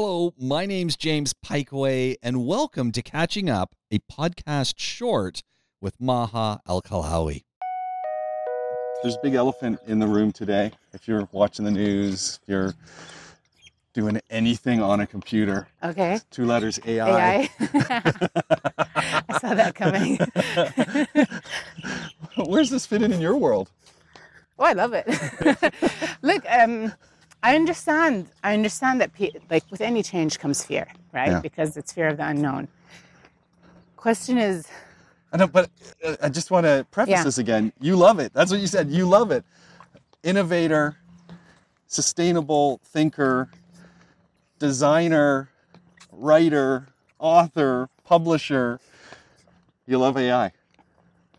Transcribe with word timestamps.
Hello, 0.00 0.32
my 0.38 0.64
name's 0.64 0.94
James 0.94 1.34
Pikeway, 1.34 2.18
and 2.22 2.46
welcome 2.46 2.92
to 2.92 3.02
Catching 3.02 3.50
Up, 3.50 3.74
a 3.90 3.98
podcast 3.98 4.74
short 4.76 5.42
with 5.80 6.00
Maha 6.00 6.60
AlKhalawi. 6.68 7.42
There's 9.02 9.16
a 9.16 9.20
big 9.24 9.34
elephant 9.34 9.80
in 9.88 9.98
the 9.98 10.06
room 10.06 10.30
today. 10.30 10.70
If 10.92 11.08
you're 11.08 11.28
watching 11.32 11.64
the 11.64 11.72
news, 11.72 12.38
if 12.40 12.48
you're 12.48 12.74
doing 13.92 14.20
anything 14.30 14.80
on 14.80 15.00
a 15.00 15.06
computer, 15.08 15.66
Okay. 15.82 16.20
two 16.30 16.46
letters 16.46 16.78
AI. 16.86 17.08
AI. 17.08 17.50
I 19.28 19.38
saw 19.40 19.54
that 19.54 19.74
coming. 19.74 20.20
Where's 22.46 22.70
this 22.70 22.86
fitting 22.86 23.06
in 23.06 23.14
in 23.14 23.20
your 23.20 23.36
world? 23.36 23.72
Oh, 24.60 24.64
I 24.64 24.74
love 24.74 24.92
it. 24.94 25.08
Look, 26.22 26.44
um, 26.48 26.92
I 27.42 27.54
understand. 27.54 28.26
I 28.42 28.54
understand 28.54 29.00
that, 29.00 29.10
like, 29.50 29.64
with 29.70 29.80
any 29.80 30.02
change 30.02 30.38
comes 30.38 30.64
fear, 30.64 30.86
right? 31.12 31.28
Yeah. 31.30 31.40
Because 31.40 31.76
it's 31.76 31.92
fear 31.92 32.08
of 32.08 32.16
the 32.16 32.26
unknown. 32.26 32.68
Question 33.96 34.38
is, 34.38 34.66
I 35.32 35.36
know, 35.36 35.46
but 35.46 35.70
uh, 36.04 36.16
I 36.22 36.28
just 36.30 36.50
want 36.50 36.64
to 36.64 36.86
preface 36.90 37.12
Yeah. 37.12 37.24
this 37.24 37.38
again. 37.38 37.72
You 37.80 37.96
love 37.96 38.18
it. 38.18 38.32
That's 38.32 38.50
what 38.50 38.60
you 38.60 38.66
said. 38.66 38.90
You 38.90 39.06
love 39.06 39.30
it. 39.30 39.44
Innovator, 40.22 40.96
sustainable 41.86 42.80
thinker, 42.84 43.50
designer, 44.58 45.50
writer, 46.10 46.88
author, 47.18 47.88
publisher. 48.04 48.80
You 49.86 49.98
love 49.98 50.16
AI. 50.16 50.52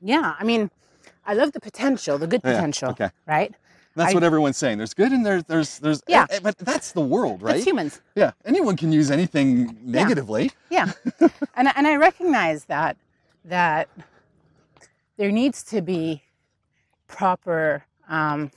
yeah. 0.02 0.36
I 0.39 0.44
mean, 0.44 0.70
I 1.25 1.34
love 1.34 1.52
the 1.52 1.59
potential, 1.59 2.17
the 2.17 2.27
good 2.27 2.41
Yeah, 2.44 2.53
potential, 2.53 2.91
okay. 2.91 3.09
right? 3.27 3.53
That's 3.99 4.12
I- 4.12 4.13
what 4.16 4.23
everyone's 4.23 4.55
saying. 4.58 4.77
There's 4.77 4.94
good 4.94 5.12
and 5.12 5.26
there's 5.26 5.44
there's 5.44 5.77
there's 5.80 6.02
Yeah. 6.08 6.26
eh, 6.30 6.39
but 6.41 6.58
that's 6.58 6.94
the 6.94 7.02
world, 7.02 7.41
right? 7.41 7.53
That's 7.55 7.66
humans. 7.66 7.99
Yeah. 8.16 8.31
Anyone 8.45 8.77
can 8.77 8.91
use 8.94 9.12
anything 9.12 9.77
negatively. 9.84 10.52
Yeah, 10.70 10.91
and 11.55 11.67
and 11.75 11.85
I 11.85 11.95
recognize 11.98 12.66
that 12.66 12.95
that 13.45 13.89
there 15.17 15.31
needs 15.31 15.64
to 15.66 15.81
be 15.81 16.23
proper, 17.08 17.83
um, 18.08 18.52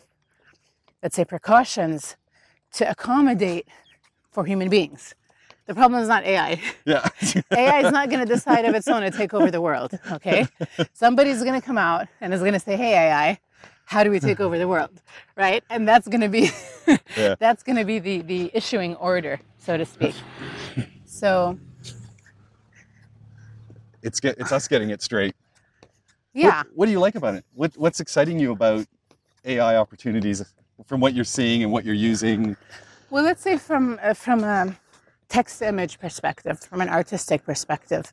let's 1.02 1.16
say, 1.16 1.24
precautions 1.24 2.16
to 2.74 2.88
accommodate 2.88 3.66
for 4.30 4.44
human 4.44 4.68
beings. 4.68 5.14
The 5.66 5.74
problem 5.74 6.00
is 6.02 6.08
not 6.08 6.24
AI. 6.24 6.60
Yeah. 6.84 7.08
AI 7.50 7.80
is 7.86 7.92
not 7.92 8.10
going 8.10 8.20
to 8.26 8.32
decide 8.32 8.64
of 8.64 8.74
its 8.74 8.86
own 8.88 9.02
to 9.02 9.10
take 9.10 9.32
over 9.34 9.50
the 9.50 9.60
world. 9.60 9.98
Okay, 10.12 10.46
somebody's 10.92 11.42
going 11.42 11.60
to 11.60 11.64
come 11.66 11.78
out 11.78 12.06
and 12.20 12.32
is 12.32 12.40
going 12.40 12.52
to 12.52 12.60
say, 12.60 12.76
"Hey, 12.76 12.92
AI." 12.94 13.38
How 13.84 14.04
do 14.04 14.10
we 14.10 14.20
take 14.20 14.40
over 14.46 14.58
the 14.58 14.68
world, 14.68 14.90
right? 15.36 15.62
And 15.70 15.86
that's 15.86 16.08
going 16.08 16.20
to 16.22 16.28
be 16.28 16.50
Yeah. 17.16 17.34
that's 17.38 17.62
going 17.62 17.76
to 17.76 17.84
be 17.84 17.98
the 17.98 18.22
the 18.22 18.50
issuing 18.54 18.96
order, 18.96 19.40
so 19.58 19.76
to 19.76 19.84
speak. 19.86 20.14
So 21.04 21.58
it's 24.02 24.18
get 24.18 24.38
it's 24.38 24.50
us 24.50 24.66
getting 24.66 24.90
it 24.90 25.02
straight. 25.02 25.34
What- 26.32 26.40
yeah, 26.42 26.62
What, 26.74 26.86
do 26.86 26.92
you 26.92 26.98
like 26.98 27.14
about 27.14 27.34
it? 27.34 27.44
What 27.54 27.72
what's 27.76 28.00
exciting 28.00 28.38
you 28.40 28.50
about 28.52 28.86
AI 29.44 29.76
opportunities 29.76 30.42
from 30.86 31.00
what 31.00 31.12
you're 31.14 31.24
seeing 31.24 31.62
and 31.62 31.70
what 31.70 31.84
you're 31.84 31.94
using? 31.94 32.56
Well, 33.10 33.22
let's 33.24 33.42
say 33.42 33.58
from 33.58 33.98
uh, 34.02 34.14
from 34.14 34.42
a 34.42 34.74
text 35.28 35.60
image 35.62 35.98
perspective, 36.00 36.58
from 36.60 36.80
an 36.80 36.88
artistic 36.88 37.44
perspective, 37.44 38.12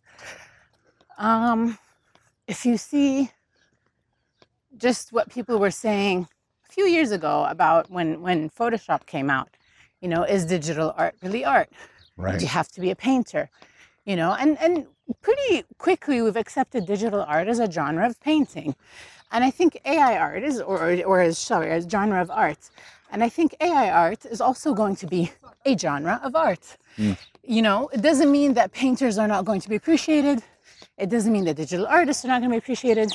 um, 1.17 1.77
if 2.47 2.65
you 2.65 2.77
see 2.77 3.31
just 4.79 5.13
what 5.13 5.29
people 5.29 5.59
were 5.59 5.71
saying 5.71 6.27
a 6.67 6.71
few 6.73 6.85
years 6.85 7.11
ago 7.11 7.45
about 7.49 7.89
when 7.91 8.21
when 8.21 8.49
Photoshop 8.49 9.05
came 9.05 9.29
out, 9.29 9.49
you 10.01 10.07
know, 10.07 10.23
is 10.23 10.45
digital 10.45 10.93
art 10.97 11.15
really 11.21 11.45
art? 11.45 11.69
Do 12.39 12.45
you 12.45 12.49
have 12.49 12.69
to 12.69 12.81
be 12.81 12.91
a 12.91 12.95
painter? 12.95 13.49
You 14.05 14.15
know, 14.15 14.35
and 14.39 14.57
and 14.59 14.87
pretty 15.21 15.63
quickly 15.77 16.21
we've 16.21 16.35
accepted 16.35 16.85
digital 16.85 17.21
art 17.21 17.47
as 17.47 17.59
a 17.59 17.69
genre 17.71 18.05
of 18.07 18.19
painting, 18.21 18.75
and 19.31 19.43
I 19.43 19.51
think 19.51 19.79
AI 19.85 20.17
art 20.17 20.43
is 20.43 20.61
or 20.61 20.77
or 21.05 21.21
as 21.21 21.37
sorry, 21.37 21.71
a 21.71 21.87
genre 21.87 22.21
of 22.21 22.31
art, 22.31 22.69
and 23.11 23.23
I 23.23 23.29
think 23.29 23.55
AI 23.61 23.89
art 23.89 24.25
is 24.25 24.41
also 24.41 24.73
going 24.73 24.95
to 24.97 25.07
be 25.07 25.31
a 25.65 25.77
genre 25.77 26.19
of 26.23 26.35
art. 26.35 26.77
Hmm. 26.95 27.13
You 27.43 27.61
know, 27.61 27.89
it 27.93 28.01
doesn't 28.01 28.31
mean 28.31 28.53
that 28.53 28.71
painters 28.71 29.17
are 29.17 29.27
not 29.27 29.45
going 29.45 29.61
to 29.61 29.69
be 29.69 29.75
appreciated. 29.75 30.43
It 30.97 31.09
doesn't 31.09 31.31
mean 31.31 31.45
that 31.45 31.55
digital 31.55 31.87
artists 31.87 32.23
are 32.25 32.27
not 32.27 32.39
going 32.41 32.51
to 32.51 32.55
be 32.55 32.57
appreciated. 32.65 33.11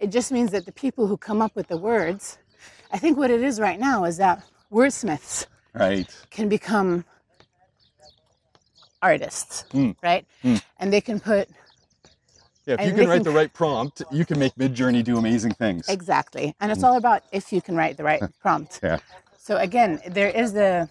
It 0.00 0.10
just 0.10 0.32
means 0.32 0.50
that 0.52 0.64
the 0.64 0.72
people 0.72 1.06
who 1.06 1.16
come 1.16 1.42
up 1.42 1.54
with 1.54 1.68
the 1.68 1.76
words, 1.76 2.38
I 2.90 2.98
think 2.98 3.18
what 3.18 3.30
it 3.30 3.42
is 3.42 3.60
right 3.60 3.78
now 3.78 4.04
is 4.04 4.16
that 4.16 4.42
wordsmiths 4.72 5.46
Right. 5.74 6.08
can 6.30 6.48
become 6.48 7.04
artists, 9.02 9.64
Mm. 9.72 9.94
right? 10.02 10.26
And 10.78 10.92
they 10.92 11.00
can 11.02 11.20
put 11.20 11.48
Yeah, 12.66 12.74
if 12.78 12.86
you 12.86 12.92
can 12.94 13.08
write 13.08 13.16
can- 13.16 13.24
the 13.24 13.30
right 13.30 13.52
prompt, 13.52 14.02
you 14.10 14.24
can 14.24 14.38
make 14.38 14.54
Midjourney 14.54 15.02
do 15.04 15.18
amazing 15.18 15.52
things. 15.52 15.88
exactly, 15.88 16.54
and 16.60 16.72
it's 16.72 16.82
all 16.84 16.96
about 16.96 17.22
if 17.32 17.52
you 17.52 17.60
can 17.60 17.76
write 17.76 17.96
the 17.96 18.04
right 18.04 18.22
prompt. 18.40 18.80
Yeah. 18.82 18.98
So 19.38 19.56
again, 19.56 20.00
there 20.06 20.28
is 20.30 20.52
the 20.52 20.88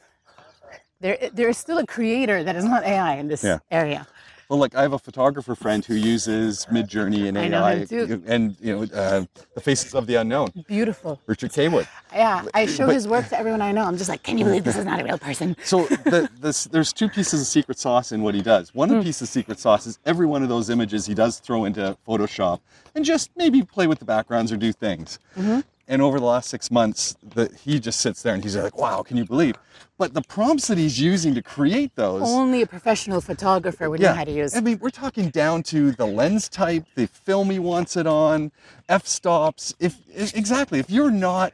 there 1.02 1.18
there 1.34 1.48
is 1.50 1.58
still 1.58 1.78
a 1.78 1.86
creator 1.86 2.44
that 2.44 2.56
is 2.56 2.66
not 2.66 2.84
AI 2.84 3.16
in 3.16 3.28
this 3.28 3.44
Yeah. 3.44 3.60
area. 3.72 4.06
Well, 4.50 4.58
like 4.58 4.74
I 4.74 4.82
have 4.82 4.94
a 4.94 5.00
photographer 5.00 5.54
friend 5.54 5.86
who 5.86 5.94
uses 5.94 6.66
Midjourney 6.72 7.28
and 7.28 7.38
AI, 7.38 7.44
I 7.44 7.48
know 7.50 7.66
him 7.68 7.88
too. 7.88 8.24
and 8.26 8.56
you 8.60 8.76
know, 8.76 8.84
uh, 9.00 9.24
the 9.54 9.62
Faces 9.62 9.94
of 9.94 10.08
the 10.08 10.16
Unknown, 10.16 10.50
Beautiful. 10.68 11.22
Richard 11.28 11.52
Kaywood. 11.52 11.88
Yeah, 12.12 12.44
I 12.56 12.66
show 12.66 12.88
but- 12.88 12.96
his 12.96 13.08
work 13.08 13.28
to 13.30 13.38
everyone 13.38 13.62
I 13.62 13.72
know. 13.72 13.84
I'm 13.86 13.96
just 13.96 14.10
like, 14.10 14.24
can 14.24 14.40
you 14.40 14.46
believe 14.46 14.64
this 14.64 14.76
is 14.76 14.86
not 14.86 15.00
a 15.00 15.04
real 15.04 15.20
person? 15.20 15.56
So 15.64 15.86
the, 15.86 16.28
this, 16.40 16.64
there's 16.64 16.92
two 16.92 17.10
pieces 17.10 17.42
of 17.42 17.46
secret 17.46 17.78
sauce 17.78 18.12
in 18.12 18.24
what 18.24 18.34
he 18.34 18.42
does. 18.42 18.74
One 18.74 18.90
Hmm. 18.90 19.02
piece 19.04 19.22
of 19.22 19.28
secret 19.28 19.60
sauce 19.60 19.86
is 19.86 20.00
every 20.08 20.26
one 20.26 20.42
of 20.42 20.50
those 20.50 20.72
images 20.72 21.06
he 21.06 21.14
does 21.14 21.38
throw 21.38 21.66
into 21.66 21.96
Photoshop 22.08 22.60
and 22.96 23.06
just 23.06 23.30
maybe 23.36 23.62
play 23.62 23.86
with 23.86 24.00
the 24.00 24.06
backgrounds 24.06 24.52
or 24.52 24.58
do 24.58 24.72
things. 24.72 25.20
Mm-hmm. 25.38 25.60
And 25.92 26.04
over 26.04 26.20
the 26.20 26.26
last 26.26 26.50
six 26.52 26.70
months, 26.70 27.18
that 27.34 27.52
he 27.56 27.80
just 27.80 28.00
sits 28.00 28.22
there 28.22 28.36
and 28.36 28.44
he's 28.44 28.56
like, 28.56 28.78
"Wow, 28.78 29.02
can 29.02 29.18
you 29.18 29.26
believe?" 29.26 29.56
But 29.98 30.14
the 30.14 30.22
prompts 30.22 30.68
that 30.68 30.78
he's 30.78 31.00
using 31.00 31.34
to 31.34 31.42
create 31.42 31.96
those, 31.96 32.22
Only 32.22 32.62
a 32.62 32.68
professional 32.68 33.22
photographer 33.22 33.90
would 33.90 34.00
know 34.00 34.14
how 34.14 34.24
to 34.24 34.32
use. 34.32 34.56
I 34.56 34.62
mean, 34.62 34.78
we're 34.80 34.92
talking 34.92 35.30
down 35.30 35.64
to 35.64 35.92
the 35.92 36.06
lens 36.06 36.48
type, 36.48 36.86
the 36.96 37.08
film 37.08 37.50
he 37.50 37.58
wants 37.60 37.98
it 37.98 38.06
on, 38.06 38.52
f-stops. 38.88 39.74
If 39.80 39.98
exactly, 40.16 40.78
if 40.80 40.92
you're 40.92 41.12
not 41.12 41.54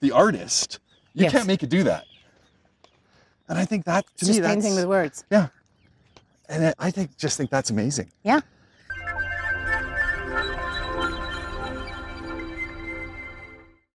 the 0.00 0.12
artist, 0.12 0.78
you 1.12 1.24
Yes. 1.24 1.32
can't 1.32 1.46
make 1.48 1.62
it 1.64 1.68
do 1.68 1.82
that. 1.82 2.04
And 3.48 3.58
I 3.58 3.64
think 3.64 3.84
that 3.86 4.06
to 4.06 4.12
It's 4.14 4.22
me 4.22 4.28
just 4.28 4.42
that's 4.42 4.54
painting 4.54 4.74
with 4.76 4.86
words. 4.86 5.24
yeah. 5.30 5.48
And 6.48 6.68
I- 6.68 6.74
I 6.78 6.90
think 6.92 7.16
just 7.18 7.36
think 7.36 7.50
that's 7.50 7.70
amazing. 7.70 8.12
Yeah, 8.22 8.40